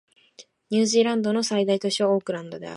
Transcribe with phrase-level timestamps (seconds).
[0.71, 2.69] ニュージーランドの最大都市はオークランドである